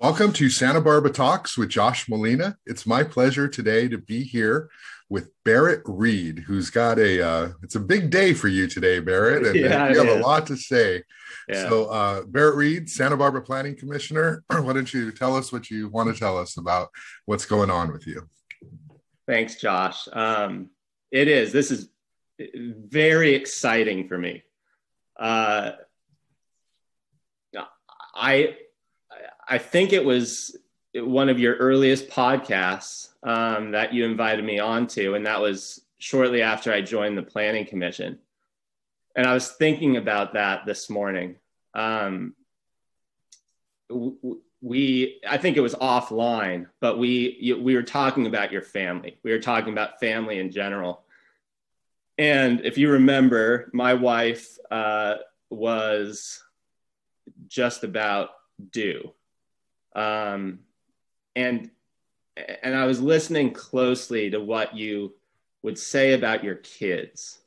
[0.00, 2.56] Welcome to Santa Barbara Talks with Josh Molina.
[2.64, 4.70] It's my pleasure today to be here
[5.10, 9.46] with Barrett Reed, who's got a uh, it's a big day for you today, Barrett,
[9.46, 11.02] and, Yeah, you have a lot to say.
[11.50, 11.68] Yeah.
[11.68, 15.88] So, uh, Barrett Reed, Santa Barbara Planning Commissioner, why don't you tell us what you
[15.88, 16.88] want to tell us about
[17.26, 18.26] what's going on with you?
[19.28, 20.08] Thanks, Josh.
[20.10, 20.70] Um,
[21.10, 21.52] it is.
[21.52, 21.90] This is
[22.38, 24.44] very exciting for me.
[25.18, 25.72] Uh,
[28.14, 28.56] I
[29.50, 30.56] I think it was
[30.94, 36.40] one of your earliest podcasts um, that you invited me onto, and that was shortly
[36.40, 38.18] after I joined the Planning Commission.
[39.16, 41.36] And I was thinking about that this morning.
[41.74, 42.34] Um,
[44.62, 49.32] we i think it was offline but we we were talking about your family we
[49.32, 51.02] were talking about family in general
[52.18, 55.14] and if you remember my wife uh,
[55.48, 56.42] was
[57.48, 58.30] just about
[58.70, 59.12] due
[59.94, 60.60] um,
[61.36, 61.70] and
[62.62, 65.12] and i was listening closely to what you
[65.62, 67.40] would say about your kids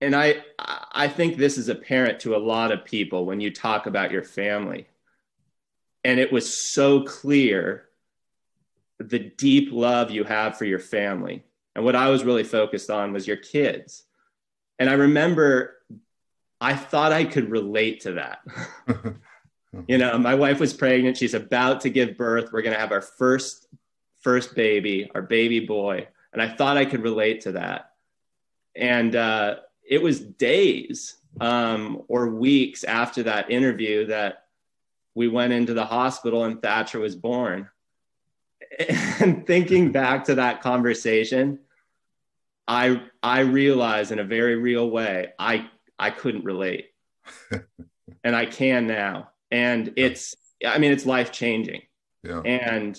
[0.00, 3.86] and i i think this is apparent to a lot of people when you talk
[3.86, 4.86] about your family
[6.04, 7.88] and it was so clear
[8.98, 11.42] the deep love you have for your family.
[11.74, 14.04] And what I was really focused on was your kids.
[14.78, 15.78] And I remember
[16.60, 18.38] I thought I could relate to that.
[19.88, 22.52] you know, my wife was pregnant, she's about to give birth.
[22.52, 23.68] We're going to have our first
[24.20, 27.90] first baby, our baby boy, and I thought I could relate to that.
[28.74, 29.56] And uh,
[29.88, 34.44] it was days um, or weeks after that interview that
[35.14, 37.68] we went into the hospital and Thatcher was born.
[39.20, 41.60] And thinking back to that conversation,
[42.66, 46.90] I I realized in a very real way I I couldn't relate.
[48.24, 49.30] and I can now.
[49.54, 50.34] And it's
[50.66, 51.82] I mean it's life changing.
[52.24, 52.40] Yeah.
[52.40, 52.98] And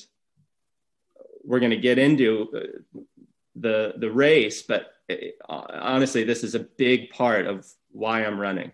[1.43, 2.99] we're going to get into uh,
[3.57, 8.71] the the race, but uh, honestly this is a big part of why I'm running.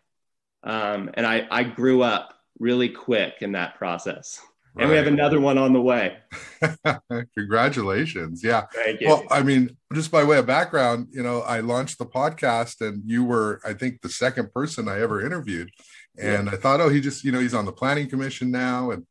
[0.63, 4.39] Um, and I I grew up really quick in that process.
[4.77, 6.17] And we have another one on the way.
[7.37, 8.41] Congratulations.
[8.41, 8.67] Yeah.
[9.05, 13.03] Well, I mean, just by way of background, you know, I launched the podcast and
[13.05, 15.71] you were, I think, the second person I ever interviewed.
[16.19, 19.05] And I thought, oh, he just, you know, he's on the planning commission now and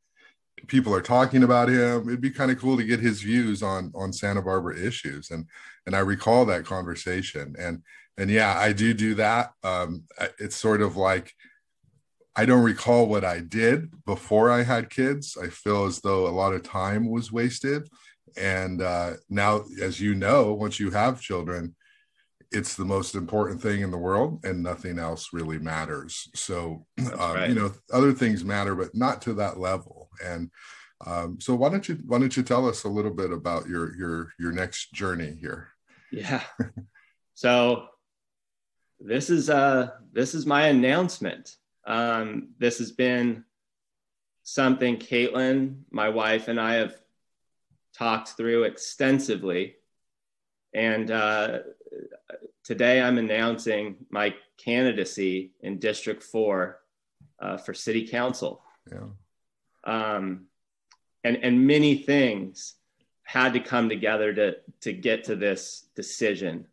[0.66, 2.08] people are talking about him.
[2.08, 5.30] It'd be kind of cool to get his views on on Santa Barbara issues.
[5.30, 5.46] And
[5.86, 7.54] and I recall that conversation.
[7.58, 7.82] And
[8.18, 9.52] and yeah, I do do that.
[9.64, 10.04] Um,
[10.38, 11.32] it's sort of like
[12.36, 15.36] I don't recall what I did before I had kids.
[15.40, 17.88] I feel as though a lot of time was wasted.
[18.36, 21.74] And uh, now, as you know, once you have children,
[22.52, 26.28] it's the most important thing in the world, and nothing else really matters.
[26.34, 27.48] So, um, right.
[27.48, 30.10] you know, other things matter, but not to that level.
[30.24, 30.50] And
[31.06, 33.96] um, so, why don't you why don't you tell us a little bit about your
[33.96, 35.68] your your next journey here?
[36.10, 36.42] Yeah.
[37.34, 37.86] so
[38.98, 41.56] this is uh this is my announcement.
[41.86, 43.44] Um, this has been
[44.42, 46.96] something Caitlin, my wife, and I have
[47.96, 49.76] talked through extensively.
[50.72, 51.58] And uh,
[52.70, 56.78] today I'm announcing my candidacy in District 4
[57.42, 59.08] uh, for City Council Yeah,
[59.82, 60.46] um,
[61.24, 62.74] and and many things
[63.24, 66.66] had to come together to to get to this decision.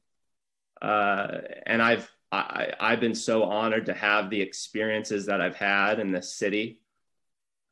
[0.79, 5.99] Uh, and I've I, I've been so honored to have the experiences that I've had
[5.99, 6.79] in this city.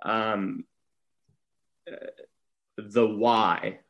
[0.04, 0.66] Um,
[1.88, 2.08] uh,
[2.78, 3.82] the why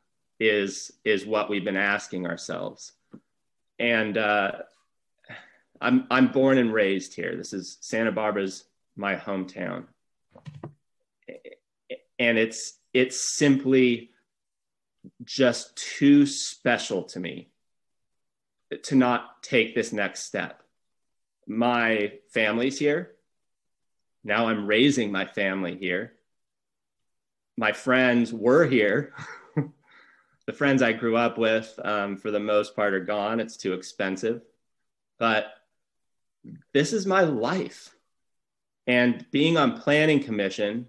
[0.41, 2.91] is is what we've been asking ourselves,
[3.79, 4.51] and uh,
[5.81, 7.35] I'm I'm born and raised here.
[7.35, 8.65] This is Santa Barbara's
[8.95, 9.85] my hometown.
[12.17, 14.11] And it's it's simply
[15.23, 17.49] just too special to me
[18.83, 20.63] to not take this next step.
[21.45, 23.11] My family's here.
[24.23, 26.13] Now i'm raising my family here.
[27.57, 29.13] My friends were here
[30.45, 33.73] the friends i grew up with um, for the most part are gone it's too
[33.73, 34.41] expensive
[35.17, 35.53] but
[36.73, 37.95] this is my life
[38.87, 40.87] and being on planning commission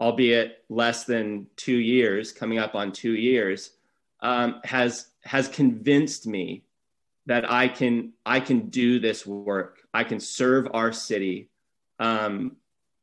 [0.00, 3.72] albeit less than two years, coming up on two years,
[4.20, 6.64] um, has has convinced me
[7.26, 9.82] that I can I can do this work.
[9.92, 11.50] I can serve our city
[11.98, 12.56] um,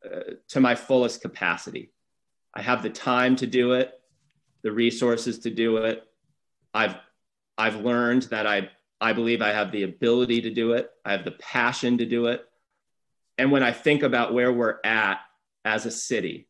[0.03, 1.91] uh, to my fullest capacity.
[2.53, 3.96] I have the time to do it,
[4.62, 6.04] the resources to do it.
[6.74, 6.95] I've
[7.57, 8.69] I've learned that I
[9.00, 10.92] I believe I have the ability to do it.
[11.06, 12.45] I have the passion to do it.
[13.38, 15.19] And when I think about where we're at
[15.63, 16.48] as a city,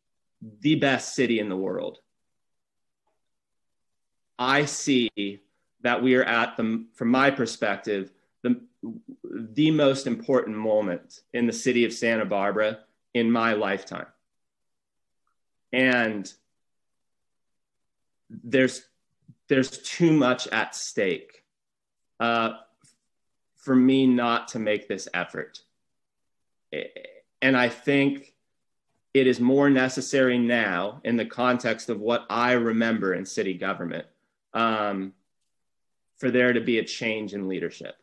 [0.60, 1.98] the best city in the world.
[4.38, 5.42] I see
[5.82, 8.12] that we are at the, from my perspective,
[8.42, 8.60] the,
[9.24, 12.78] the most important moment in the city of Santa Barbara
[13.14, 14.06] in my lifetime.
[15.72, 16.32] And
[18.30, 18.82] there's
[19.48, 21.42] there's too much at stake
[22.20, 22.52] uh,
[23.56, 25.62] for me not to make this effort.
[27.40, 28.34] And I think
[29.14, 34.06] it is more necessary now in the context of what I remember in city government
[34.52, 35.14] um,
[36.18, 37.96] for there to be a change in leadership.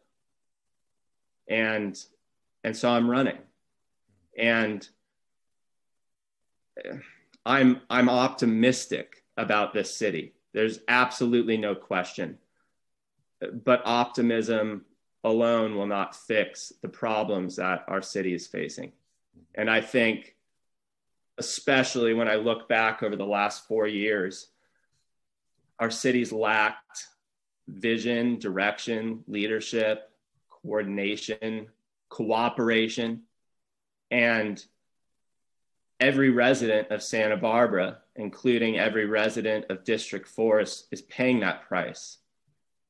[1.48, 1.98] And
[2.64, 3.38] and so I'm running,
[4.36, 4.88] and
[7.46, 10.34] I'm I'm optimistic about this city.
[10.54, 12.38] There's absolutely no question.
[13.64, 14.86] But optimism
[15.24, 18.92] alone will not fix the problems that our city is facing.
[19.56, 20.36] And I think,
[21.38, 24.48] especially when I look back over the last four years,
[25.80, 27.08] our cities lacked
[27.68, 30.12] vision, direction, leadership,
[30.50, 31.68] coordination,
[32.10, 33.24] cooperation.
[34.12, 34.64] And
[36.00, 41.68] every resident of Santa Barbara, including every resident of District 4, is, is paying that
[41.68, 42.18] price.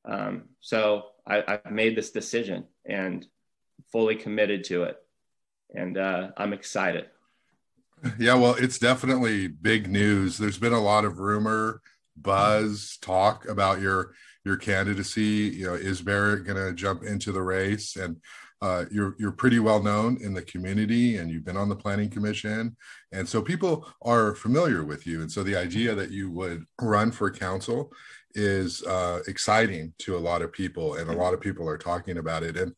[0.06, 3.26] Um, so I, have made this decision and
[3.92, 4.98] fully committed to it.
[5.74, 7.08] And uh, I'm excited.
[8.20, 10.38] Yeah, well, it's definitely big news.
[10.38, 11.82] There's been a lot of rumor,
[12.16, 14.14] buzz, talk about your
[14.44, 15.52] your candidacy.
[15.56, 17.96] You know, is Barrett going to jump into the race?
[17.96, 18.18] And
[18.62, 22.10] uh, you're you're pretty well known in the community, and you've been on the planning
[22.10, 22.76] commission,
[23.12, 25.22] and so people are familiar with you.
[25.22, 27.92] And so the idea that you would run for council
[28.34, 32.18] is uh, exciting to a lot of people, and a lot of people are talking
[32.18, 32.58] about it.
[32.58, 32.74] And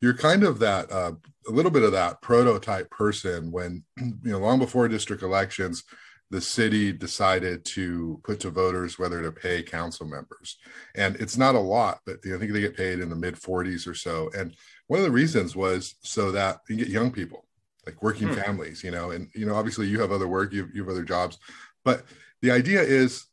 [0.00, 1.12] you're kind of that uh,
[1.48, 5.84] a little bit of that prototype person when you know long before district elections
[6.32, 10.56] the city decided to put to voters whether to pay council members.
[10.96, 13.86] And it's not a lot, but I think they get paid in the mid 40s
[13.86, 14.30] or so.
[14.34, 14.56] And
[14.88, 17.46] one of the reasons was so that you get young people,
[17.86, 18.34] like working hmm.
[18.34, 20.90] families, you know, and, you know, obviously you have other work, you have, you have
[20.90, 21.38] other jobs,
[21.84, 22.04] but
[22.40, 23.26] the idea is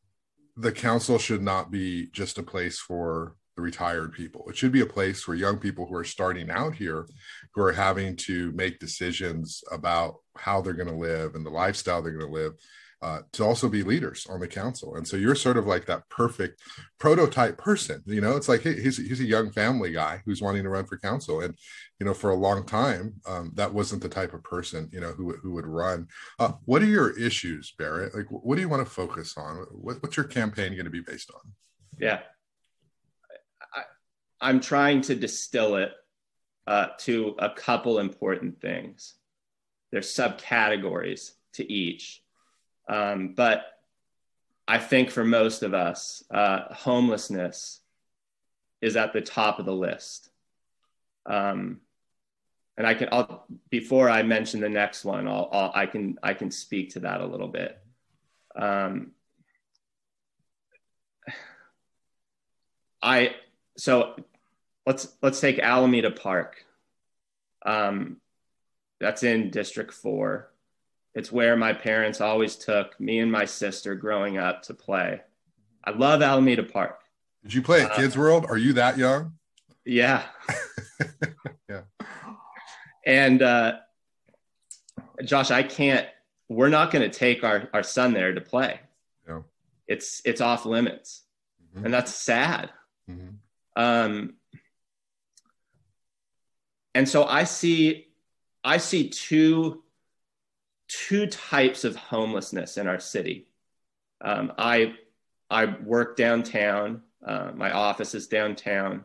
[0.56, 4.46] the council should not be just a place for the retired people.
[4.48, 7.06] It should be a place for young people who are starting out here,
[7.54, 12.02] who are having to make decisions about how they're going to live and the lifestyle
[12.02, 12.54] they're going to live
[13.02, 14.96] uh, to also be leaders on the council.
[14.96, 16.62] And so you're sort of like that perfect
[17.00, 18.04] prototype person.
[18.06, 20.86] You know, it's like hey, he's he's a young family guy who's wanting to run
[20.86, 21.58] for council, and
[22.00, 25.12] you know, for a long time, um, that wasn't the type of person you know
[25.12, 26.08] who who would run.
[26.40, 28.14] Uh, what are your issues, Barrett?
[28.16, 29.66] Like, what do you want to focus on?
[29.72, 31.52] What, what's your campaign going to be based on?
[31.98, 32.20] Yeah,
[33.74, 33.84] I,
[34.42, 35.94] I'm trying to distill it
[36.68, 39.16] uh, to a couple important things.
[39.92, 42.22] There's subcategories to each
[42.90, 43.66] um, but
[44.68, 47.80] I think for most of us, uh, homelessness
[48.82, 50.30] is at the top of the list.
[51.26, 51.82] Um,
[52.78, 56.34] and I can, I'll, before I mention the next one, I'll, I'll, i can, I
[56.34, 57.78] can speak to that a little bit.
[58.56, 59.12] Um,
[63.04, 63.36] I,
[63.78, 64.16] so
[64.86, 66.66] let's, let's take Alameda Park.
[67.66, 68.18] Um,
[69.00, 70.50] that's in District 4.
[71.20, 75.20] It's where my parents always took me and my sister growing up to play.
[75.84, 77.02] I love Alameda Park.
[77.44, 78.46] Did you play at uh, Kids World?
[78.48, 79.34] Are you that young?
[79.84, 80.24] Yeah.
[81.70, 81.82] yeah.
[83.06, 83.80] And uh,
[85.26, 86.08] Josh, I can't.
[86.48, 88.80] We're not going to take our our son there to play.
[89.28, 89.44] No.
[89.90, 91.24] It's it's off limits,
[91.76, 91.84] mm-hmm.
[91.84, 92.70] and that's sad.
[93.12, 93.36] Mm-hmm.
[93.76, 94.36] Um,
[96.96, 98.08] and so I see
[98.64, 99.84] I see two
[100.90, 103.48] two types of homelessness in our city.
[104.22, 104.96] Um, I
[105.50, 107.02] I work downtown.
[107.26, 109.04] Uh, my office is downtown.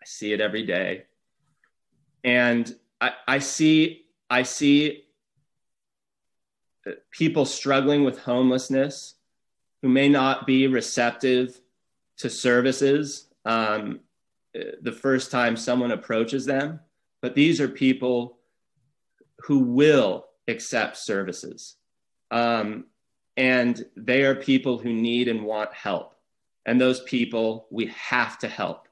[0.00, 1.04] I see it every day,
[2.24, 5.04] and I, I see I see
[7.10, 9.14] people struggling with homelessness
[9.82, 11.60] who may not be receptive
[12.16, 14.00] to services um,
[14.52, 16.80] the first time someone approaches them,
[17.20, 18.38] but these are people
[19.44, 21.76] who will accept services.
[22.30, 22.86] Um,
[23.36, 26.14] and they are people who need and want help.
[26.66, 28.88] And those people we have to help.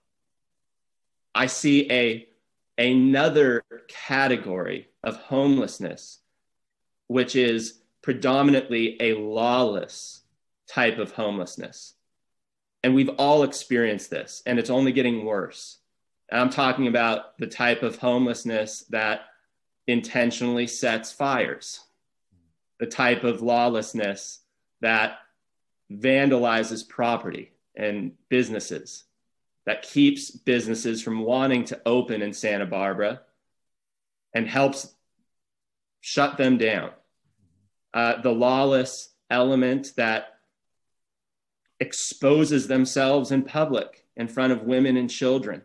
[1.35, 2.27] I see a,
[2.79, 6.19] another category of homelessness,
[7.07, 10.23] which is predominantly a lawless
[10.69, 11.95] type of homelessness.
[12.83, 15.79] And we've all experienced this, and it's only getting worse.
[16.31, 19.23] And I'm talking about the type of homelessness that
[19.91, 21.81] intentionally sets fires,
[22.79, 24.41] the type of lawlessness
[24.81, 25.19] that
[25.93, 29.05] vandalizes property and businesses,
[29.67, 33.21] that keeps businesses from wanting to open in Santa Barbara
[34.35, 34.95] and helps
[36.01, 36.91] shut them down.
[37.93, 40.39] Uh, the lawless element that
[41.81, 45.63] exposes themselves in public in front of women and children.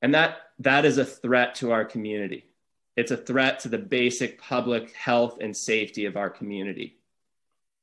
[0.00, 2.46] And that, that is a threat to our community.
[2.96, 6.96] It's a threat to the basic public health and safety of our community.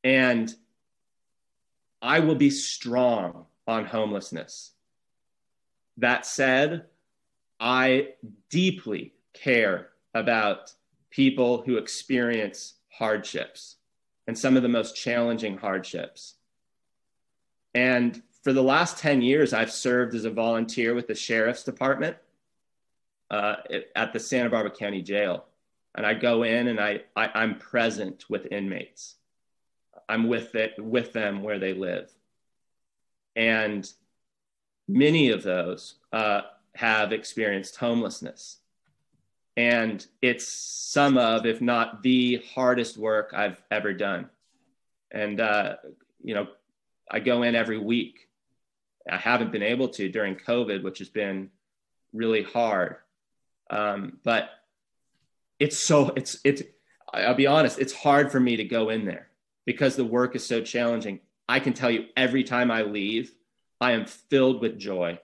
[0.04, 0.54] And
[2.02, 4.72] I will be strong on homelessness.
[5.98, 6.86] That said,
[7.60, 8.10] I
[8.50, 10.74] deeply care about
[11.10, 13.78] people who experience hardships
[14.28, 16.36] and some of the most challenging hardships.
[17.74, 22.18] And for the last 10 years, I've served as a volunteer with the sheriff's department
[23.30, 23.56] uh,
[23.96, 25.46] at the Santa Barbara County Jail.
[25.96, 29.16] And I go in and I, I, am present with inmates.
[30.10, 32.12] I'm with, it, with them where they live.
[33.36, 33.90] And
[34.88, 36.42] many of those uh,
[36.76, 38.58] have experienced homelessness.
[39.58, 44.30] And it's some of, if not the hardest work I've ever done.
[45.12, 45.78] And, uh,
[46.22, 46.48] you know,
[47.10, 48.28] I go in every week.
[49.10, 51.52] I haven't been able to during COVID, which has been
[52.12, 52.98] really hard.
[53.70, 54.50] Um, but
[55.60, 56.64] it's so, it's, it's,
[57.14, 59.28] I'll be honest, it's hard for me to go in there
[59.66, 61.20] because the work is so challenging.
[61.48, 63.34] I can tell you every time I leave,
[63.80, 65.20] I am filled with joy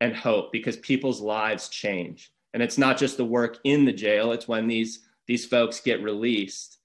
[0.00, 2.32] and hope because people's lives change.
[2.54, 6.02] And it's not just the work in the jail it's when these these folks get
[6.02, 6.78] released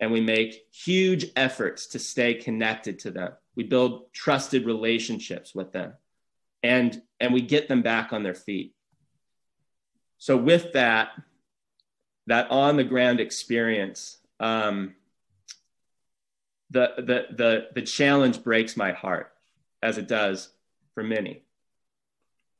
[0.00, 3.32] and we make huge efforts to stay connected to them.
[3.54, 5.94] We build trusted relationships with them
[6.62, 8.74] and and we get them back on their feet
[10.18, 11.10] so with that
[12.26, 14.94] that on the ground experience um,
[16.70, 19.32] the, the the the challenge breaks my heart
[19.82, 20.50] as it does
[20.94, 21.42] for many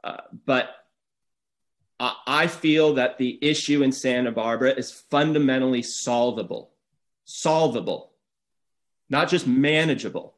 [0.04, 0.70] uh, but
[1.98, 6.72] I feel that the issue in Santa Barbara is fundamentally solvable,
[7.24, 8.12] solvable,
[9.08, 10.34] not just manageable,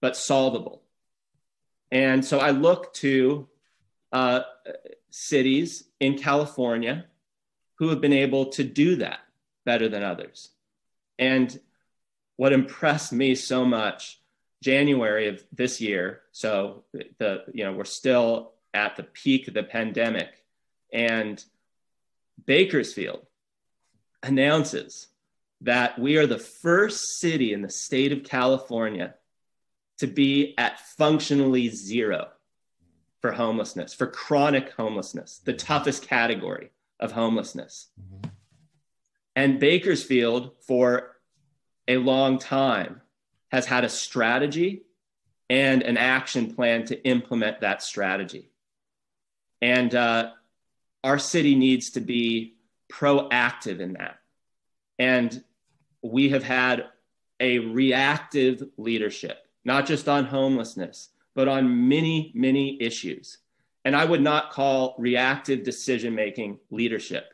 [0.00, 0.82] but solvable.
[1.90, 3.48] And so I look to
[4.12, 4.40] uh,
[5.12, 7.06] cities in California
[7.76, 9.20] who have been able to do that
[9.64, 10.50] better than others.
[11.18, 11.58] And
[12.36, 14.20] what impressed me so much,
[14.62, 16.84] January of this year, so
[17.18, 20.42] the you know we're still at the peak of the pandemic
[20.92, 21.42] and
[22.46, 23.26] Bakersfield
[24.22, 25.08] announces
[25.60, 29.14] that we are the first city in the state of California
[29.98, 32.28] to be at functionally zero
[33.22, 37.88] for homelessness, for chronic homelessness, the toughest category of homelessness.
[37.98, 38.28] Mm-hmm.
[39.34, 41.16] And Bakersfield, for
[41.88, 43.00] a long time,
[43.50, 44.82] has had a strategy
[45.48, 48.50] and an action plan to implement that strategy.
[49.60, 50.32] And uh,
[51.04, 52.56] our city needs to be
[52.90, 54.18] proactive in that.
[54.98, 55.42] And
[56.02, 56.86] we have had
[57.38, 63.38] a reactive leadership, not just on homelessness, but on many, many issues.
[63.84, 67.32] And I would not call reactive decision making leadership.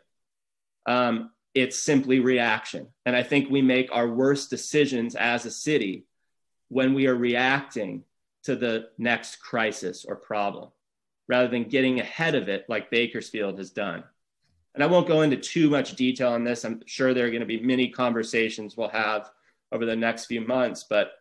[0.86, 2.88] Um, it's simply reaction.
[3.04, 6.06] And I think we make our worst decisions as a city
[6.68, 8.04] when we are reacting
[8.44, 10.70] to the next crisis or problem
[11.28, 14.02] rather than getting ahead of it like Bakersfield has done.
[14.74, 16.64] And I won't go into too much detail on this.
[16.64, 19.30] I'm sure there are going to be many conversations we'll have
[19.72, 21.12] over the next few months, but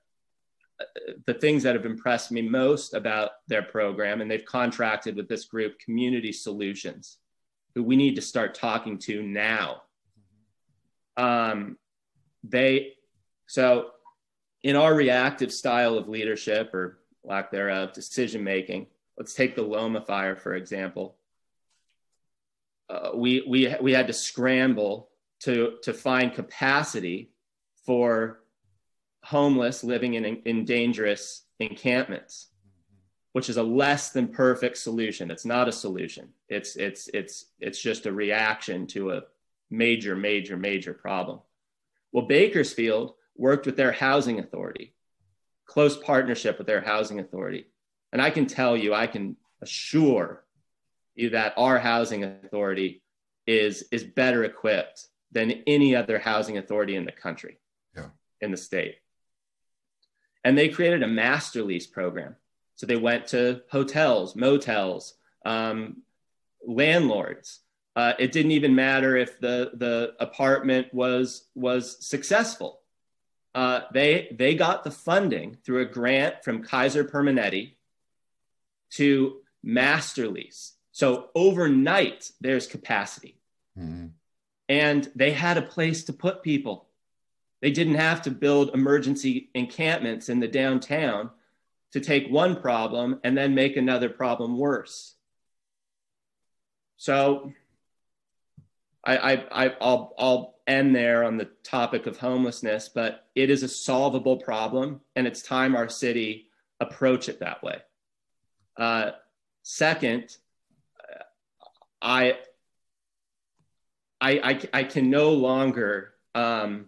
[1.25, 5.45] the things that have impressed me most about their program, and they've contracted with this
[5.45, 7.17] group, Community Solutions,
[7.75, 9.81] who we need to start talking to now.
[11.15, 11.77] Um,
[12.43, 12.93] they,
[13.47, 13.91] so
[14.63, 20.01] in our reactive style of leadership or lack thereof, decision making, let's take the Loma
[20.01, 21.17] fire, for example.
[22.89, 25.09] Uh, we, we, we had to scramble
[25.41, 27.31] to, to find capacity
[27.85, 28.43] for
[29.27, 32.47] homeless living in, in dangerous encampments,
[33.33, 35.31] which is a less than perfect solution.
[35.31, 36.29] It's not a solution.
[36.49, 39.21] It's, it's, it's, it's just a reaction to a
[39.69, 41.39] major, major, major problem.
[42.11, 44.93] Well, Bakersfield worked with their housing authority,
[45.65, 47.67] close partnership with their housing authority
[48.11, 50.43] and I can tell you, I can assure
[51.15, 53.01] you that our housing authority
[53.45, 57.59] is, is better equipped than any other housing authority in the country,
[57.95, 58.09] yeah.
[58.41, 58.95] in the state.
[60.47, 62.33] And they created a master lease program.
[62.77, 63.39] So they went to
[63.69, 65.03] hotels, motels,
[65.43, 65.77] um,
[66.63, 67.49] landlords,
[67.97, 72.81] Uh, it didn't even matter if the the apartment was was successful.
[73.55, 77.73] Uh, they they got the funding through a grant from Kaiser Permanente
[78.91, 80.73] to master lease.
[80.91, 83.39] So overnight, there's capacity,
[83.75, 84.09] mm-hmm.
[84.69, 86.86] and they had a place to put people.
[87.61, 91.31] They didn't have to build emergency encampments in the downtown
[91.91, 95.15] to take one problem and then make another problem worse.
[96.97, 97.53] So
[99.03, 103.67] I, I, I'll, I'll end there on the topic of homelessness, but it is a
[103.67, 106.47] solvable problem, and it's time our city
[106.79, 107.77] approach it that way.
[108.75, 109.11] Uh,
[109.63, 110.35] second,
[112.01, 112.37] I,
[114.19, 116.87] I, I, I can no longer um,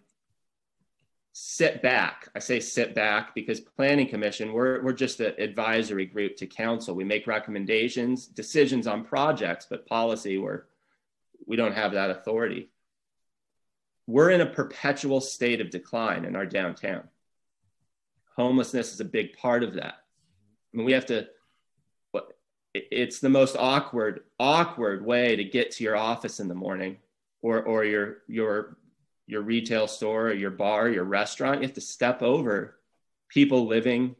[1.41, 2.27] sit back.
[2.35, 6.93] I say sit back because planning commission, we're, we're just an advisory group to council.
[6.93, 10.63] We make recommendations, decisions on projects, but policy, we're,
[11.47, 12.71] we don't have that authority.
[14.05, 17.03] We're in a perpetual state of decline in our downtown.
[18.35, 19.93] Homelessness is a big part of that.
[20.73, 21.25] I mean, we have to,
[22.73, 26.97] it's the most awkward, awkward way to get to your office in the morning
[27.41, 28.75] or, or your, your,
[29.29, 31.61] your retail store or your bar, your restaurant.
[31.61, 32.79] You have to step over
[33.29, 34.15] people living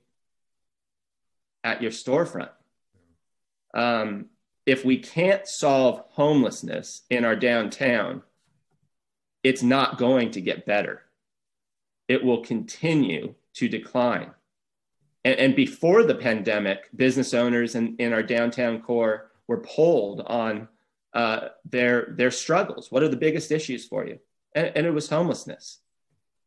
[1.64, 2.52] at your storefront.
[3.74, 4.28] Um,
[4.68, 8.22] if we can't solve homelessness in our downtown,
[9.44, 11.02] it's not going to get better.
[12.08, 14.30] It will continue to decline.
[15.26, 20.68] And, and before the pandemic, business owners in, in our downtown core were polled on
[21.14, 22.92] uh, their, their struggles.
[22.92, 24.20] What are the biggest issues for you?
[24.56, 25.80] And, and it was homelessness.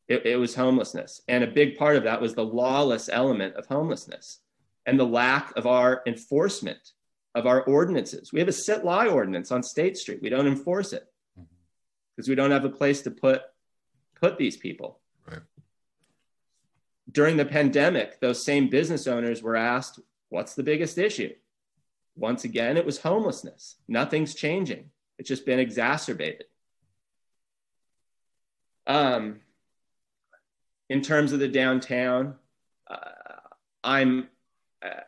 [0.09, 1.21] It, it was homelessness.
[1.29, 4.41] And a big part of that was the lawless element of homelessness
[4.87, 6.93] and the lack of our enforcement
[7.35, 8.33] of our ordinances.
[8.33, 10.21] We have a sit lie ordinance on State Street.
[10.23, 11.07] We don't enforce it
[11.39, 11.47] mm-hmm.
[12.15, 13.43] because we don't have a place to put
[14.21, 15.01] put these people.
[15.29, 15.41] Right.
[17.11, 21.33] During the pandemic, those same business owners were asked, "What's the biggest issue?"
[22.15, 23.77] Once again, it was homelessness.
[23.89, 24.91] Nothing's changing.
[25.19, 26.45] It's just been exacerbated.
[28.87, 29.41] Um,
[30.89, 32.35] in terms of the downtown,
[32.91, 32.97] uh,
[33.85, 34.29] I'm
[34.85, 35.01] uh,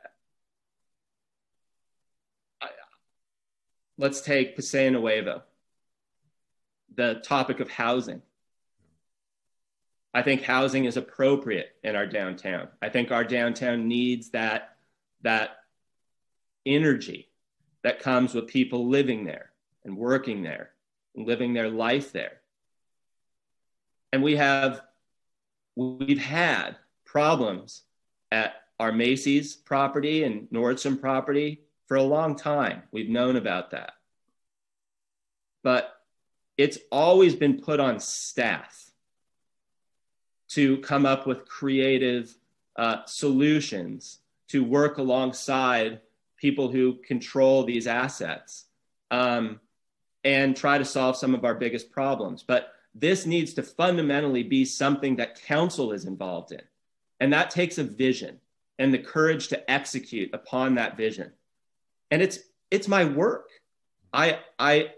[3.99, 5.43] let's take Paseo Nuevo,
[6.95, 8.23] the topic of housing.
[10.13, 12.69] I think housing is appropriate in our downtown.
[12.81, 14.77] I think our downtown needs that,
[15.23, 15.57] that
[16.65, 17.29] energy
[17.83, 19.51] that comes with people living there
[19.85, 20.71] and working there
[21.17, 22.41] and living their life there.
[24.15, 24.81] And we have,
[25.75, 27.83] we've had problems
[28.31, 32.85] at our Macy's property and Nordstrom property for a long time.
[32.93, 33.95] We've known about that.
[35.65, 35.93] But
[36.57, 38.89] it's always been put on staff
[40.51, 42.33] to come up with creative
[42.77, 46.03] uh, solutions to work alongside
[46.37, 48.67] people who control these assets
[49.11, 49.59] um,
[50.23, 52.45] and try to solve some of our biggest problems.
[52.45, 56.63] But this needs to fundamentally be something that council is involved in.
[57.21, 58.41] And that takes a vision
[58.79, 61.33] and the courage to execute upon that vision
[62.15, 62.39] and it's
[62.71, 63.51] it's my work.
[64.13, 64.91] I I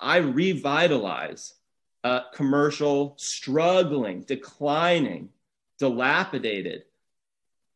[0.00, 1.54] I revitalize
[2.32, 5.30] commercial, struggling, declining,
[5.78, 6.84] dilapidated,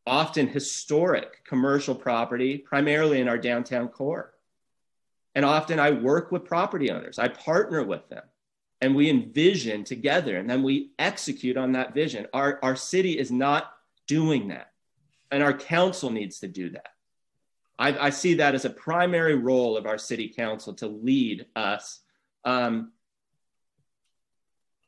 [0.07, 4.33] often historic commercial property, primarily in our downtown core.
[5.35, 7.18] And often I work with property owners.
[7.18, 8.22] I partner with them
[8.83, 12.27] and we envision together and then we execute on that vision.
[12.35, 13.73] Our, our city is not
[14.09, 14.73] doing that.
[15.31, 16.88] And our council needs to do that.
[17.79, 22.01] I, I, see that as a primary role of our city council to lead us.
[22.45, 22.90] Um,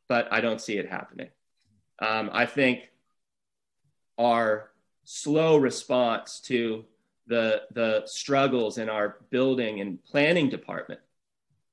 [0.08, 1.28] but I don't see it happening.
[2.00, 2.90] Um, I think
[4.18, 4.72] our
[5.04, 6.84] slow response to
[7.28, 11.00] the, the struggles in our building and planning department,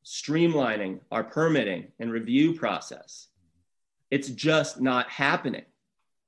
[0.04, 3.28] streamlining our permitting and review process,
[4.10, 5.66] it's just not happening.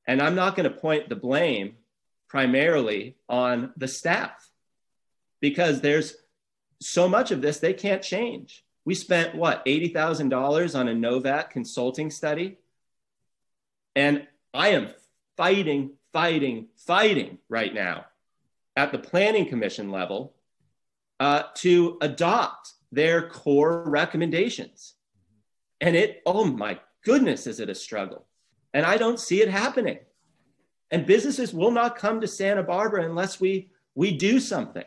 [0.07, 1.75] And I'm not going to point the blame
[2.27, 4.49] primarily on the staff
[5.39, 6.15] because there's
[6.81, 8.65] so much of this they can't change.
[8.85, 12.57] We spent what, $80,000 on a Novak consulting study?
[13.95, 14.89] And I am
[15.37, 18.05] fighting, fighting, fighting right now
[18.75, 20.33] at the planning commission level
[21.19, 24.93] uh, to adopt their core recommendations.
[25.81, 28.25] And it, oh my goodness, is it a struggle?
[28.73, 29.99] And I don't see it happening.
[30.91, 34.83] And businesses will not come to Santa Barbara unless we, we do something.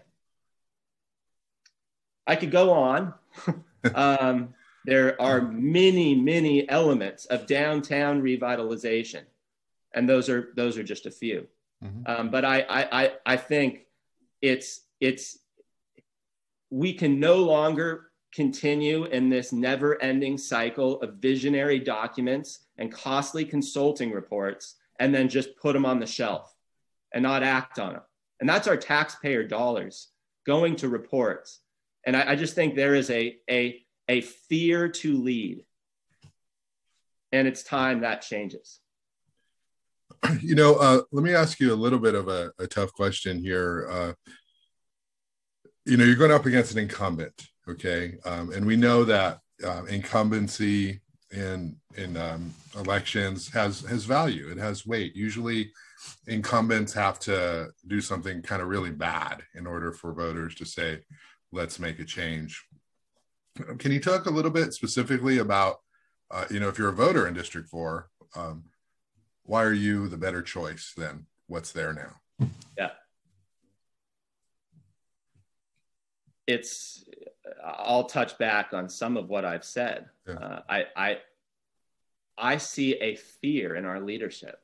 [2.26, 3.14] I could go on.
[3.94, 9.22] um, there are many, many elements of downtown revitalization,
[9.94, 11.48] and those are those are just a few.
[11.84, 12.02] Mm-hmm.
[12.06, 13.86] Um, but I, I I think
[14.40, 15.38] it's it's
[16.70, 24.10] we can no longer continue in this never-ending cycle of visionary documents and costly consulting
[24.10, 26.54] reports, and then just put them on the shelf
[27.14, 28.02] and not act on them.
[28.40, 30.08] And that's our taxpayer dollars
[30.44, 31.60] going to reports.
[32.04, 35.64] And I, I just think there is a a a fear to lead.
[37.32, 38.80] And it's time that changes.
[40.40, 43.38] You know, uh, let me ask you a little bit of a, a tough question
[43.38, 43.88] here.
[43.90, 44.12] Uh,
[45.86, 48.16] you know, you're going up against an incumbent, okay?
[48.24, 51.00] Um, and we know that uh, incumbency
[51.32, 54.50] in in um, elections has has value.
[54.50, 55.16] It has weight.
[55.16, 55.72] Usually,
[56.26, 61.00] incumbents have to do something kind of really bad in order for voters to say,
[61.52, 62.64] "Let's make a change."
[63.78, 65.76] Can you talk a little bit specifically about,
[66.30, 68.64] uh, you know, if you're a voter in District 4, um,
[69.44, 72.48] why are you the better choice than what's there now?
[72.76, 72.90] Yeah.
[76.46, 77.04] It's,
[77.64, 80.08] I'll touch back on some of what I've said.
[80.26, 80.34] Yeah.
[80.34, 81.18] Uh, I, I,
[82.38, 84.60] I see a fear in our leadership.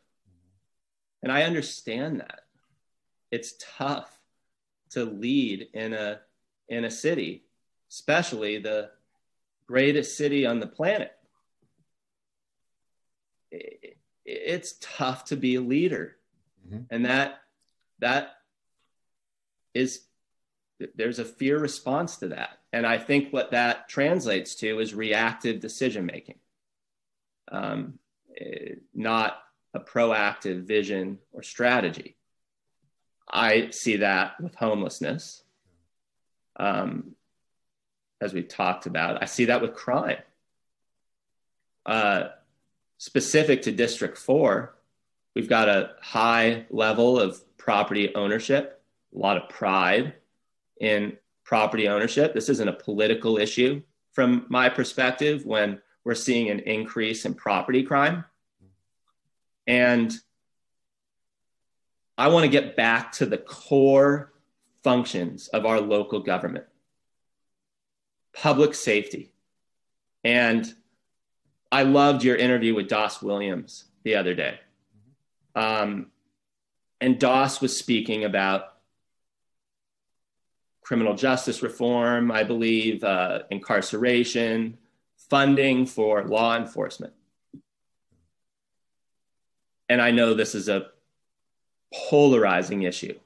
[1.22, 2.40] And I understand that.
[3.30, 4.20] It's tough
[4.90, 6.20] to lead in a
[6.68, 7.44] in a city
[7.92, 8.88] especially the
[9.66, 11.12] greatest city on the planet.
[14.24, 16.16] It's tough to be a leader.
[16.66, 16.84] Mm-hmm.
[16.90, 17.42] And that
[17.98, 18.36] that
[19.74, 20.04] is
[20.94, 22.58] there's a fear response to that.
[22.72, 26.38] And I think what that translates to is reactive decision making,
[27.50, 27.98] um,
[28.38, 29.38] eh, not
[29.74, 32.16] a proactive vision or strategy.
[33.30, 35.42] I see that with homelessness.
[36.56, 37.14] Um,
[38.22, 39.20] as we've talked about.
[39.20, 40.18] I see that with crime.
[41.84, 42.28] Uh,
[42.98, 44.74] specific to District 4,
[45.34, 48.80] we've got a high level of property ownership,
[49.14, 50.14] a lot of pride
[50.82, 52.34] in property ownership.
[52.34, 53.80] This isn't a political issue
[54.12, 58.24] from my perspective when we're seeing an increase in property crime.
[59.66, 60.12] And
[62.18, 64.32] I want to get back to the core
[64.82, 66.66] functions of our local government
[68.34, 69.32] public safety.
[70.24, 70.72] And
[71.70, 74.58] I loved your interview with Das Williams the other day.
[75.54, 76.06] Um,
[77.00, 78.71] and Das was speaking about
[80.92, 84.76] criminal justice reform, I believe, uh, incarceration,
[85.30, 87.14] funding for law enforcement.
[89.88, 90.88] And I know this is a
[91.94, 93.18] polarizing issue,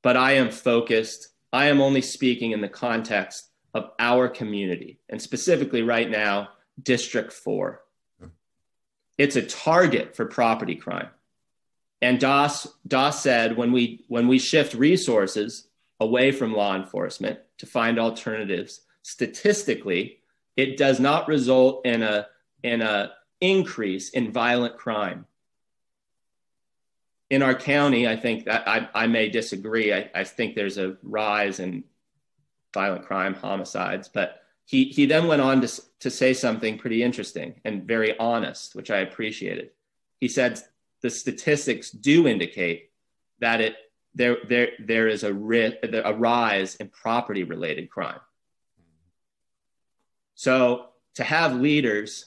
[0.00, 1.28] but I am focused.
[1.52, 6.48] I am only speaking in the context of our community, and specifically right now,
[6.82, 7.82] District 4.
[9.18, 11.10] It's a target for property crime.
[12.00, 15.67] And Das, Das said when we, when we shift resources
[16.00, 20.20] away from law enforcement to find alternatives, statistically,
[20.56, 22.26] it does not result in a,
[22.62, 25.26] in a increase in violent crime.
[27.30, 29.92] In our county, I think that I, I may disagree.
[29.92, 31.84] I, I think there's a rise in
[32.72, 34.08] violent crime, homicides.
[34.08, 38.74] But he, he then went on to, to say something pretty interesting and very honest,
[38.74, 39.70] which I appreciated.
[40.20, 40.60] He said
[41.00, 42.90] the statistics do indicate
[43.40, 43.76] that it
[44.14, 48.20] there there there is a, ri- a rise in property related crime.
[50.34, 52.26] So to have leaders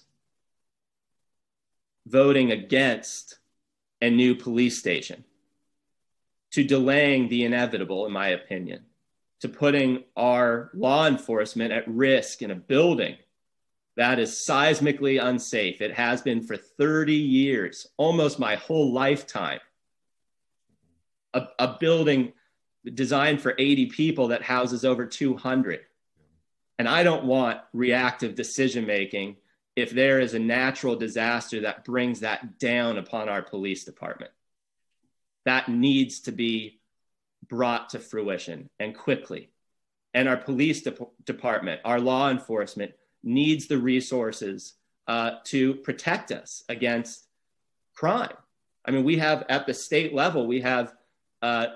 [2.06, 3.40] voting against
[4.02, 5.24] a new police station,
[6.52, 8.84] to delaying the inevitable, in my opinion,
[9.42, 13.16] to putting our law enforcement at risk in a building
[13.98, 15.82] that is seismically unsafe.
[15.82, 19.60] It has been for 30 years, almost my whole lifetime.
[21.34, 22.34] A, a building
[22.94, 25.82] designed for 80 people that houses over 200.
[26.80, 29.38] And I don't want reactive decision making
[29.76, 34.32] if there is a natural disaster that brings that down upon our police department.
[35.46, 36.82] That needs to be
[37.48, 39.50] brought to fruition and quickly.
[40.14, 44.74] And our police de- department, our law enforcement needs the resources
[45.08, 47.28] uh, to protect us against
[47.94, 48.36] crime.
[48.86, 50.94] I mean, we have at the state level, we have
[51.42, 51.68] uh,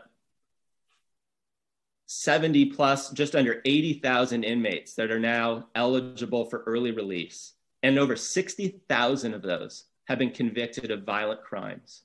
[2.07, 7.53] 70 plus, just under 80,000 inmates that are now eligible for early release.
[7.83, 12.03] And over 60,000 of those have been convicted of violent crimes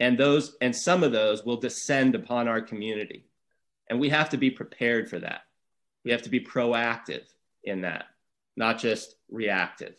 [0.00, 3.24] and those and some of those will descend upon our community
[3.88, 5.42] and we have to be prepared for that
[6.04, 7.24] We have to be proactive
[7.62, 8.06] in that,
[8.56, 9.94] not just reactive.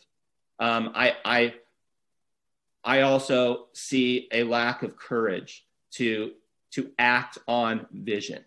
[0.58, 1.54] Um, I, I,
[2.82, 6.32] I also see a lack of courage to,
[6.72, 8.44] to act on vision.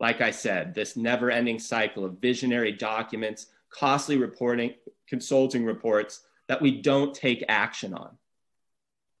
[0.00, 4.74] Like I said, this never ending cycle of visionary documents, costly reporting,
[5.06, 8.10] consulting reports that we don't take action on.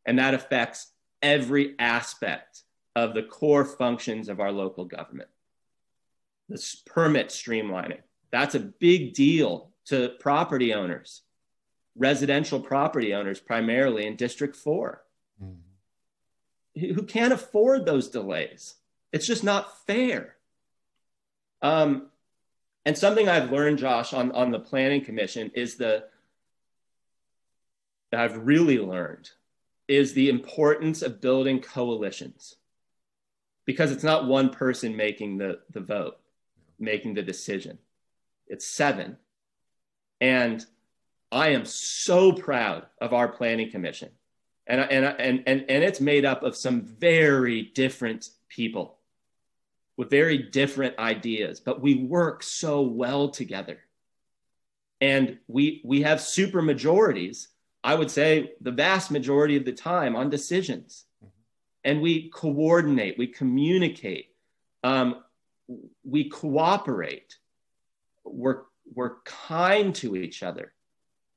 [0.04, 0.92] And that affects
[1.22, 2.62] every aspect
[2.96, 5.28] of the core functions of our local government.
[6.48, 11.22] This permit streamlining, that's a big deal to property owners,
[11.96, 15.02] residential property owners, primarily in District 4,
[15.42, 15.52] mm-hmm.
[16.74, 18.74] Who can't afford those delays.
[19.12, 20.36] It's just not fair.
[21.60, 22.08] Um,
[22.84, 26.04] and something I've learned, Josh, on, on the Planning Commission is the,
[28.10, 29.30] that I've really learned
[29.86, 32.56] is the importance of building coalitions
[33.64, 36.18] because it's not one person making the, the vote,
[36.78, 37.78] making the decision.
[38.46, 39.16] It's seven.
[40.20, 40.64] And
[41.30, 44.10] I am so proud of our planning commission.
[44.66, 48.98] And, and, and, and, and it's made up of some very different people
[49.96, 53.78] with very different ideas, but we work so well together.
[55.00, 57.48] And we, we have super majorities,
[57.84, 61.04] I would say the vast majority of the time on decisions
[61.84, 64.30] and we coordinate, we communicate,
[64.84, 65.22] um,
[66.04, 67.36] we cooperate,
[68.24, 68.62] we're,
[68.94, 70.72] we're kind to each other.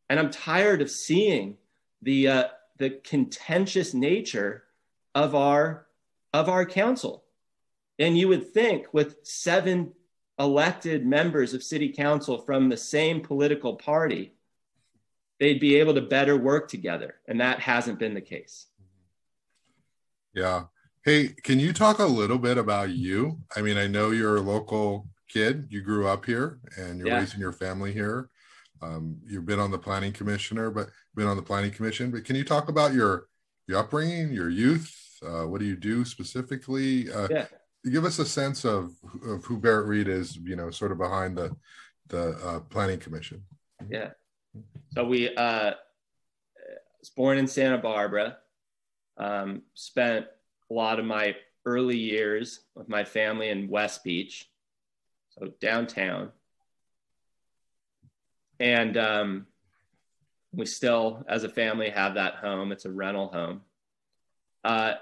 [0.09, 1.57] And I'm tired of seeing
[2.01, 2.43] the, uh,
[2.77, 4.63] the contentious nature
[5.13, 5.87] of our,
[6.33, 7.23] of our council.
[7.99, 9.93] And you would think with seven
[10.37, 14.33] elected members of city council from the same political party,
[15.39, 17.15] they'd be able to better work together.
[17.27, 18.67] And that hasn't been the case.
[20.33, 20.65] Yeah.
[21.03, 23.39] Hey, can you talk a little bit about you?
[23.55, 25.67] I mean, I know you're a local kid.
[25.69, 27.19] You grew up here and you're yeah.
[27.19, 28.29] raising your family here.
[28.85, 32.11] Um, you've been on the planning commissioner, but been on the planning commission.
[32.11, 33.27] But can you talk about your
[33.67, 34.93] your upbringing, your youth?
[35.25, 37.11] Uh, what do you do specifically?
[37.11, 37.45] Uh, yeah.
[37.91, 38.93] Give us a sense of
[39.27, 40.37] of who Barrett Reed is.
[40.37, 41.55] You know, sort of behind the
[42.07, 43.43] the uh, planning commission.
[43.89, 44.11] Yeah.
[44.93, 45.71] So we uh,
[46.99, 48.37] was born in Santa Barbara.
[49.17, 50.25] Um, spent
[50.69, 54.49] a lot of my early years with my family in West Beach,
[55.29, 56.31] so downtown.
[58.59, 59.47] And um,
[60.53, 62.71] we still, as a family, have that home.
[62.71, 63.61] It's a rental home.
[64.63, 64.93] Uh,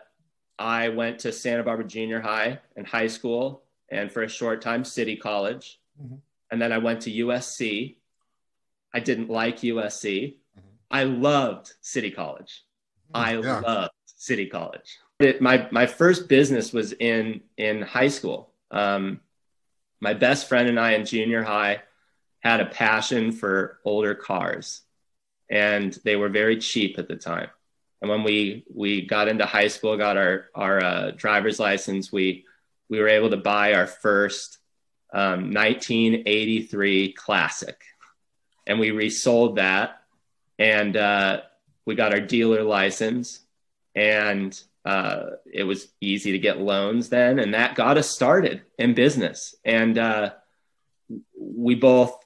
[0.57, 4.83] I went to Santa Barbara Junior High and high school, and for a short time,
[4.83, 5.79] City College.
[6.01, 6.15] Mm-hmm.
[6.51, 7.95] And then I went to USC.
[8.93, 10.33] I didn't like USC.
[10.33, 10.67] Mm-hmm.
[10.91, 12.63] I loved City College.
[13.13, 13.25] Mm-hmm.
[13.25, 13.59] I yeah.
[13.59, 14.97] loved City College.
[15.19, 18.51] It, my my first business was in in high school.
[18.71, 19.21] Um,
[19.99, 21.81] my best friend and I in junior high
[22.43, 24.81] had a passion for older cars,
[25.49, 27.49] and they were very cheap at the time.
[28.01, 32.45] And when we we got into high school, got our our uh, driver's license, we
[32.89, 34.57] we were able to buy our first
[35.13, 37.81] um, 1983 Classic,
[38.67, 40.01] and we resold that,
[40.59, 41.41] and uh,
[41.85, 43.39] we got our dealer license,
[43.95, 48.93] and uh, it was easy to get loans then, and that got us started in
[48.93, 49.55] business.
[49.63, 50.31] And uh,
[51.39, 52.22] we both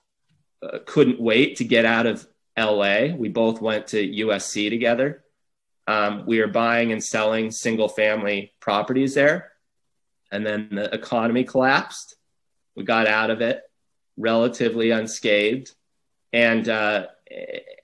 [0.62, 3.08] uh, couldn't wait to get out of LA.
[3.15, 5.24] We both went to USC together.
[5.88, 9.52] Um, we were buying and selling single family properties there.
[10.32, 12.15] And then the economy collapsed.
[12.76, 13.62] We got out of it
[14.17, 15.74] relatively unscathed.
[16.34, 17.08] And uh,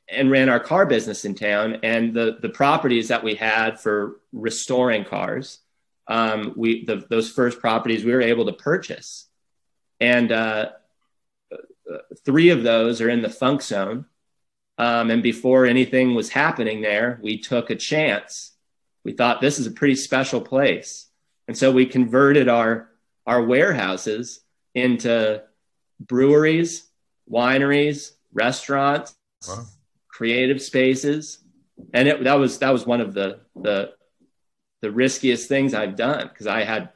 [0.10, 1.80] and ran our car business in town.
[1.84, 5.60] And the the properties that we had for restoring cars,
[6.08, 9.28] um, we the, those first properties we were able to purchase,
[10.00, 10.70] and uh,
[12.26, 14.06] three of those are in the funk zone.
[14.78, 18.54] Um, and before anything was happening there, we took a chance.
[19.04, 21.08] We thought this is a pretty special place,
[21.48, 22.90] and so we converted our
[23.28, 24.40] our warehouses
[24.74, 25.44] into
[26.00, 26.88] breweries,
[27.30, 29.16] wineries, restaurants,
[29.48, 29.66] wow
[30.14, 31.40] creative spaces,
[31.94, 33.94] and it, that was that was one of the the
[34.82, 36.90] the riskiest things I've done because I had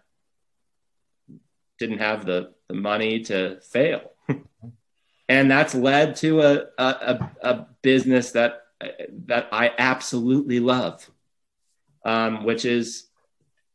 [1.79, 4.11] didn't have the the money to fail,
[5.29, 8.63] and that's led to a, a a, business that
[9.25, 11.09] that I absolutely love,
[12.05, 13.07] um, which is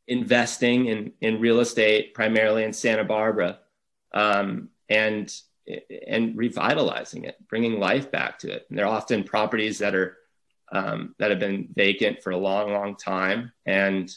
[0.07, 3.59] investing in in real estate primarily in Santa Barbara,
[4.13, 5.33] um, and
[6.07, 8.67] and revitalizing it, bringing life back to it.
[8.69, 10.17] And they're often properties that are
[10.73, 13.53] um, that have been vacant for a long, long time.
[13.67, 14.11] And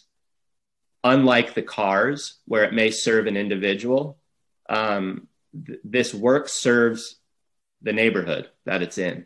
[1.04, 4.18] unlike the cars, where it may serve an individual,
[4.70, 5.28] um,
[5.66, 7.18] th- this work serves
[7.86, 9.26] the neighborhood that it's in,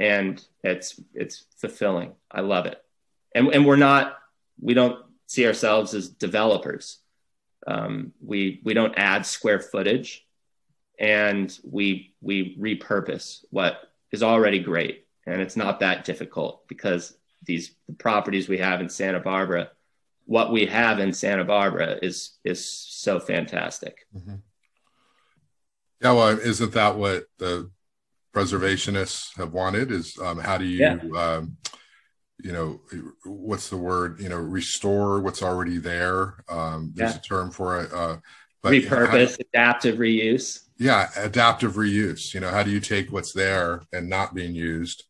[0.00, 2.14] and it's it's fulfilling.
[2.30, 2.82] I love it,
[3.34, 4.16] and and we're not
[4.60, 6.98] we don't see ourselves as developers.
[7.66, 10.26] Um, we we don't add square footage,
[10.98, 17.72] and we we repurpose what is already great, and it's not that difficult because these
[17.86, 19.70] the properties we have in Santa Barbara,
[20.24, 24.06] what we have in Santa Barbara is is so fantastic.
[24.16, 24.36] Mm-hmm.
[26.00, 27.70] Yeah, well, isn't that what the
[28.34, 29.90] preservationists have wanted?
[29.90, 30.96] Is um, how do you, yeah.
[31.16, 31.56] um,
[32.42, 32.80] you know,
[33.24, 34.20] what's the word?
[34.20, 36.44] You know, restore what's already there.
[36.48, 37.18] Um, there's yeah.
[37.18, 37.92] a term for it.
[37.92, 38.16] Uh,
[38.62, 40.64] but repurpose, adaptive reuse.
[40.78, 42.34] Yeah, adaptive reuse.
[42.34, 45.04] You know, how do you take what's there and not being used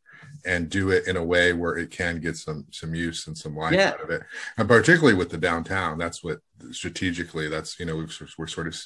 [0.44, 3.56] and do it in a way where it can get some some use and some
[3.56, 3.90] life yeah.
[3.90, 4.22] out of it.
[4.56, 6.38] And particularly with the downtown that's what
[6.70, 8.78] strategically that's you know we've, we're sort of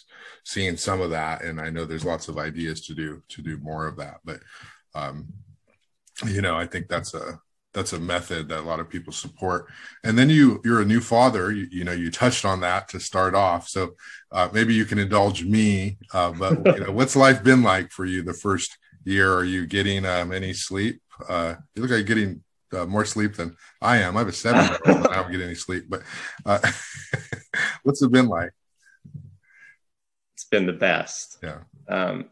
[0.45, 3.59] seeing some of that and i know there's lots of ideas to do to do
[3.59, 4.21] more of that.
[4.25, 4.41] But
[4.95, 5.29] um
[6.27, 7.41] you know i think that's a
[7.73, 9.67] that's a method that a lot of people support.
[10.05, 13.01] And then you you're a new father you, you know you touched on that to
[13.01, 13.69] start off.
[13.69, 13.97] So
[14.33, 18.05] uh, maybe you can indulge me uh, but you know what's life been like for
[18.05, 22.17] you the first year are you getting um, any sleep uh, you look like you're
[22.17, 24.17] getting uh, more sleep than I am.
[24.17, 25.85] I have a seven year old and I don't get any sleep.
[25.89, 26.03] But
[26.45, 26.59] uh,
[27.83, 28.51] what's it been like?
[30.35, 31.39] It's been the best.
[31.43, 31.61] Yeah.
[31.89, 32.27] Um,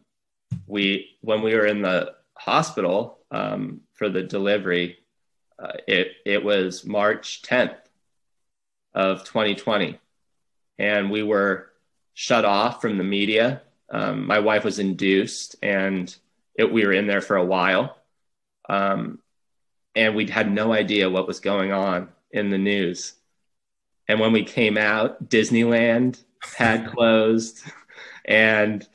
[0.67, 4.99] we when we were in the hospital um, for the delivery,
[5.59, 7.77] uh, it it was March 10th
[8.95, 9.99] of 2020,
[10.79, 11.71] and we were
[12.15, 13.63] shut off from the media.
[13.91, 16.15] Um, my wife was induced, and
[16.55, 17.97] it, we were in there for a while
[18.69, 19.19] um,
[19.95, 23.15] and we'd had no idea what was going on in the news.
[24.09, 26.23] And when we came out, Disneyland
[26.57, 27.63] had closed,
[28.25, 28.87] and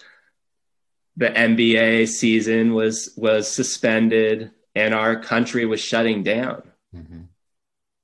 [1.16, 6.64] the NBA season was was suspended, and our country was shutting down.
[6.96, 7.22] Mm-hmm.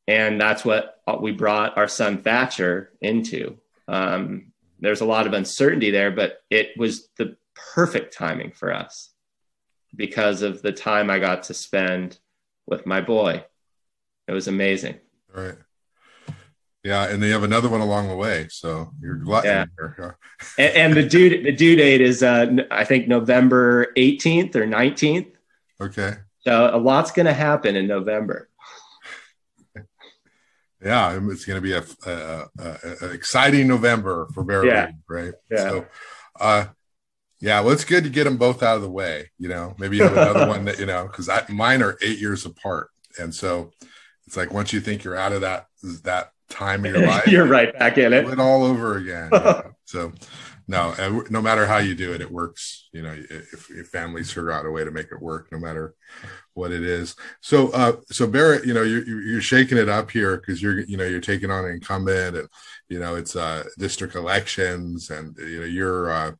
[0.08, 3.58] And that's what we brought our son Thatcher into.
[3.88, 9.13] Um, there's a lot of uncertainty there, but it was the perfect timing for us
[9.96, 12.20] because of the time I got to spend
[12.66, 13.46] with my boy.
[14.28, 15.00] It was amazing.
[15.34, 15.56] Right.
[16.84, 19.46] Yeah, and they have another one along the way, so you're glad.
[19.46, 19.66] Yeah.
[20.58, 25.32] and, and, the due the due date is uh, I think November 18th or 19th.
[25.80, 26.16] Okay.
[26.40, 28.50] So a lot's going to happen in November.
[30.84, 34.86] yeah, it's going to be a, a, a, a, exciting November for Bear yeah.
[34.88, 35.34] League, right?
[35.50, 35.58] Yeah.
[35.58, 35.86] So,
[36.40, 36.66] uh,
[37.44, 39.30] yeah, well, it's good to get them both out of the way.
[39.38, 42.46] You know, maybe you have another one that you know because mine are eight years
[42.46, 43.72] apart, and so
[44.26, 45.68] it's like once you think you're out of that
[46.04, 49.30] that time of your life, you're right back in it, it all over again.
[49.32, 49.70] You know?
[49.86, 50.12] So,
[50.68, 52.88] no, no matter how you do it, it works.
[52.94, 55.94] You know, if, if families figure out a way to make it work, no matter
[56.54, 57.16] what it is.
[57.42, 60.96] So, uh, so Barrett, you know, you're you're shaking it up here because you're you
[60.96, 62.48] know you're taking on an incumbent, and
[62.88, 66.10] you know it's uh, district elections, and you know you're.
[66.10, 66.32] Uh,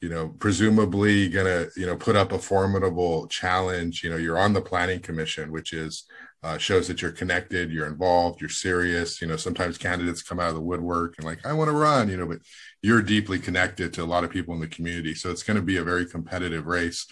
[0.00, 4.04] you know, presumably going to, you know, put up a formidable challenge.
[4.04, 6.04] You know, you're on the planning commission, which is
[6.42, 9.20] uh, shows that you're connected, you're involved, you're serious.
[9.20, 12.08] You know, sometimes candidates come out of the woodwork and like, I want to run,
[12.08, 12.38] you know, but
[12.80, 15.14] you're deeply connected to a lot of people in the community.
[15.14, 17.06] So it's going to be a very competitive race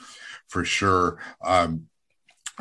[0.48, 1.18] for sure.
[1.44, 1.86] Um,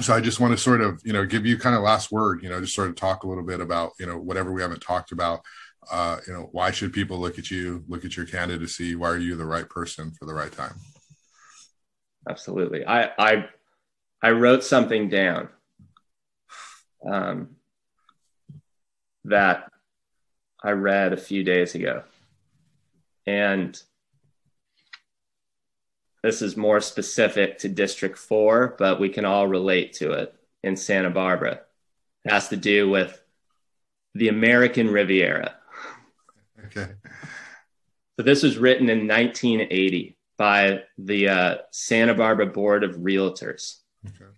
[0.02, 2.44] so I just want to sort of, you know, give you kind of last word,
[2.44, 4.82] you know, just sort of talk a little bit about, you know, whatever we haven't
[4.82, 5.42] talked about
[5.92, 8.96] uh, you know, why should people look at you, look at your candidacy?
[8.96, 10.76] Why are you the right person for the right time?
[12.30, 12.86] Absolutely.
[12.86, 13.46] I I
[14.22, 15.50] I wrote something down
[17.08, 17.56] um,
[19.26, 19.72] that
[20.64, 22.04] I read a few days ago,
[23.28, 23.80] and
[26.24, 30.76] this is more specific to District Four, but we can all relate to it in
[30.76, 31.62] Santa Barbara.
[32.24, 33.22] It has to do with
[34.16, 35.56] the American Riviera
[36.66, 36.94] Okay.
[38.18, 43.80] So this was written in 1980 by the uh, Santa Barbara Board of Realtors.
[44.08, 44.32] Okay.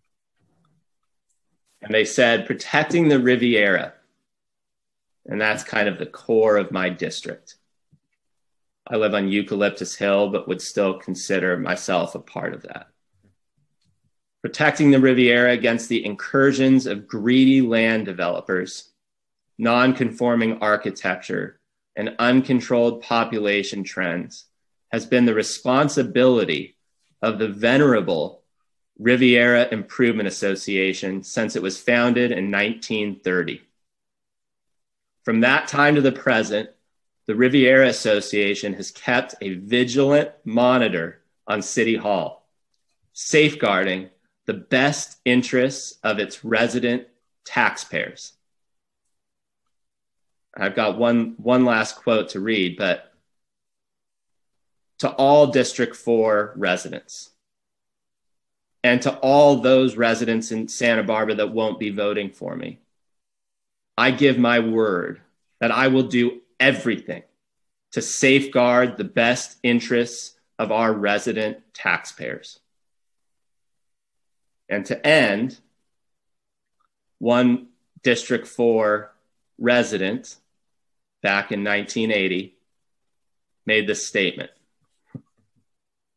[1.81, 3.93] And they said protecting the Riviera.
[5.25, 7.55] And that's kind of the core of my district.
[8.89, 12.87] I live on Eucalyptus Hill, but would still consider myself a part of that.
[14.41, 18.93] Protecting the Riviera against the incursions of greedy land developers,
[19.57, 21.56] non conforming architecture,
[21.97, 24.45] and uncontrolled population trends
[24.91, 26.77] has been the responsibility
[27.21, 28.43] of the venerable
[28.99, 33.61] Riviera Improvement Association since it was founded in 1930.
[35.25, 36.69] From that time to the present,
[37.25, 42.47] the Riviera Association has kept a vigilant monitor on City Hall,
[43.13, 44.09] safeguarding
[44.45, 47.07] the best interests of its resident
[47.43, 48.36] taxpayers.
[50.59, 53.13] I've got one, one last quote to read, but
[54.99, 57.29] to all District 4 residents
[58.83, 62.79] and to all those residents in Santa Barbara that won't be voting for me,
[63.97, 65.21] I give my word
[65.59, 67.23] that I will do everything
[67.91, 72.59] to safeguard the best interests of our resident taxpayers.
[74.69, 75.59] And to end,
[77.19, 77.67] one
[78.03, 79.11] District 4
[79.59, 80.35] resident
[81.27, 82.55] back in 1980
[83.65, 84.49] made this statement.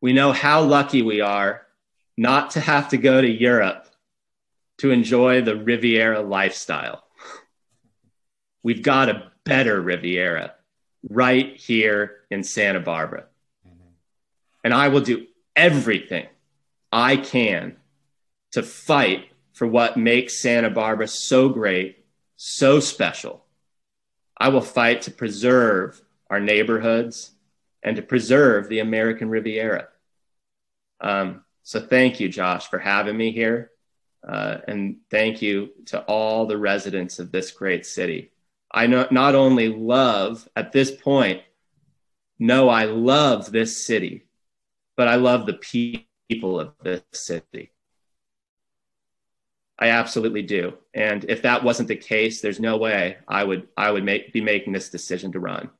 [0.00, 1.66] We know how lucky we are
[2.16, 3.88] not to have to go to Europe
[4.78, 7.02] to enjoy the Riviera lifestyle.
[8.62, 10.54] We've got a better Riviera
[11.08, 13.24] right here in Santa Barbara.
[14.62, 16.28] And I will do everything
[16.92, 17.78] I can
[18.52, 22.04] to fight for what makes Santa Barbara so great,
[22.36, 23.44] so special.
[24.40, 27.32] I will fight to preserve our neighborhoods
[27.82, 29.88] and to preserve the American Riviera.
[31.00, 33.70] Um, so thank you, Josh, for having me here.
[34.26, 38.32] Uh, and thank you to all the residents of this great city.
[38.72, 41.42] I not only love at this point,
[42.38, 44.26] no, I love this city,
[44.96, 45.54] but I love the
[46.28, 47.72] people of this city.
[49.80, 50.74] I absolutely do.
[50.92, 54.42] And if that wasn't the case, there's no way I would I would make, be
[54.42, 55.70] making this decision to run.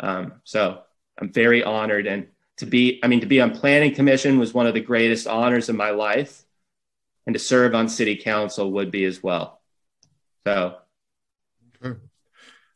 [0.00, 0.82] Um, so
[1.18, 2.28] I'm very honored and
[2.58, 5.68] to be I mean to be on planning commission was one of the greatest honors
[5.68, 6.44] of my life,
[7.26, 9.60] and to serve on city council would be as well.
[10.46, 10.76] So.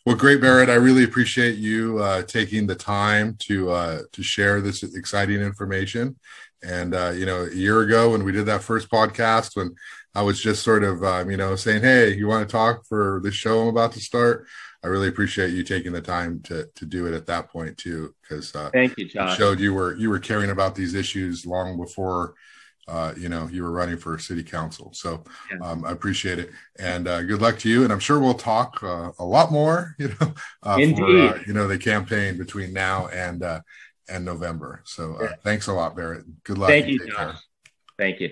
[0.05, 0.69] Well, great, Barrett.
[0.69, 6.17] I really appreciate you uh, taking the time to uh, to share this exciting information.
[6.63, 9.75] And uh, you know, a year ago when we did that first podcast, when
[10.15, 13.21] I was just sort of um, you know saying, "Hey, you want to talk for
[13.23, 14.47] the show I'm about to start?"
[14.85, 18.15] I really appreciate you taking the time to to do it at that point too,
[18.21, 19.37] because uh, thank you, Josh.
[19.39, 22.35] Showed you were you were caring about these issues long before
[22.89, 24.91] uh, you know, you were running for city council.
[24.93, 25.67] So yeah.
[25.67, 27.85] um, I appreciate it, and uh, good luck to you.
[27.85, 31.53] And I'm sure we'll talk uh, a lot more, you know, uh, for uh, you
[31.53, 33.61] know the campaign between now and uh,
[34.09, 34.83] and November.
[34.85, 35.35] So yeah.
[35.45, 36.25] thanks a lot, Barrett.
[36.45, 36.71] Good luck.
[36.71, 37.39] Thank you, Josh.
[37.99, 38.31] Thank you.